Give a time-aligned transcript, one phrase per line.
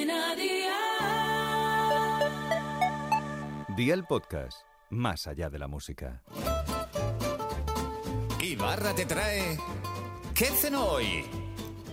[0.00, 0.34] Cadena
[3.76, 6.22] Día el podcast, más allá de la música.
[8.40, 9.58] Ibarra te trae.
[10.34, 11.39] ¿Qué cenó hoy?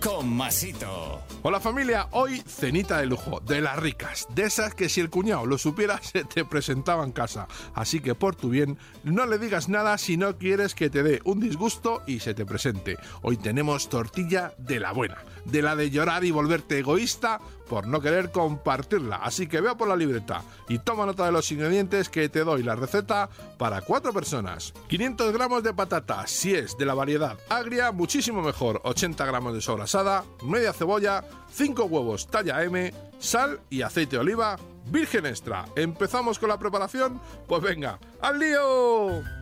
[0.00, 1.22] Con Masito.
[1.42, 5.46] Hola familia, hoy cenita de lujo, de las ricas, de esas que si el cuñado
[5.46, 7.48] lo supiera se te presentaba en casa.
[7.74, 11.20] Así que por tu bien, no le digas nada si no quieres que te dé
[11.24, 12.96] un disgusto y se te presente.
[13.22, 18.00] Hoy tenemos tortilla de la buena, de la de llorar y volverte egoísta por no
[18.00, 19.16] querer compartirla.
[19.16, 22.62] Así que vea por la libreta y toma nota de los ingredientes que te doy
[22.62, 24.72] la receta para cuatro personas.
[24.88, 28.80] 500 gramos de patatas, si es de la variedad agria, muchísimo mejor.
[28.84, 34.58] 80 gramos de sobrasada, media cebolla, 5 huevos talla M, sal y aceite de oliva
[34.86, 35.66] virgen extra.
[35.76, 37.20] ¿Empezamos con la preparación?
[37.46, 39.37] Pues venga, ¡al lío!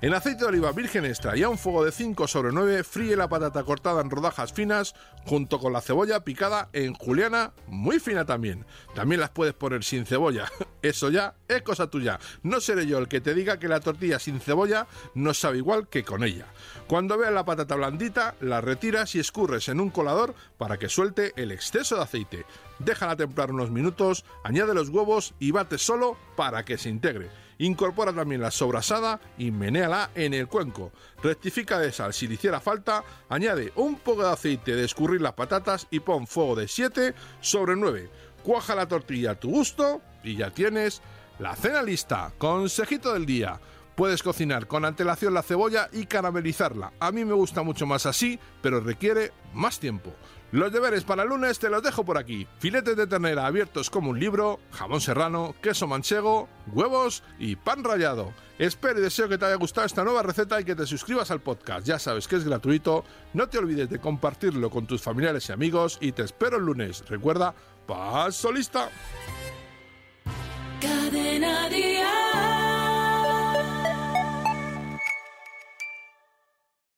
[0.00, 3.16] En aceite de oliva virgen extra y a un fuego de 5 sobre 9 fríe
[3.16, 4.94] la patata cortada en rodajas finas
[5.24, 8.66] junto con la cebolla picada en juliana muy fina también.
[8.94, 10.50] También las puedes poner sin cebolla.
[10.82, 12.18] Eso ya es cosa tuya.
[12.42, 15.88] No seré yo el que te diga que la tortilla sin cebolla no sabe igual
[15.88, 16.46] que con ella.
[16.86, 21.32] Cuando veas la patata blandita, la retiras y escurres en un colador para que suelte
[21.36, 22.46] el exceso de aceite.
[22.78, 27.43] Déjala templar unos minutos, añade los huevos y bate solo para que se integre.
[27.58, 30.92] Incorpora también la sobrasada y menéala en el cuenco.
[31.22, 35.34] Rectifica de sal si le hiciera falta, añade un poco de aceite de escurrir las
[35.34, 38.10] patatas y pon fuego de 7 sobre 9.
[38.42, 41.00] Cuaja la tortilla a tu gusto y ya tienes
[41.38, 42.32] la cena lista.
[42.38, 43.60] Consejito del día.
[43.96, 46.92] Puedes cocinar con antelación la cebolla y caramelizarla.
[46.98, 50.12] A mí me gusta mucho más así, pero requiere más tiempo.
[50.54, 52.46] Los deberes para el lunes te los dejo por aquí.
[52.58, 58.32] Filetes de ternera abiertos como un libro, jamón serrano, queso manchego, huevos y pan rallado.
[58.58, 61.40] Espero y deseo que te haya gustado esta nueva receta y que te suscribas al
[61.40, 61.84] podcast.
[61.84, 63.04] Ya sabes que es gratuito.
[63.32, 67.04] No te olvides de compartirlo con tus familiares y amigos y te espero el lunes.
[67.08, 67.52] Recuerda,
[67.86, 68.90] paso lista.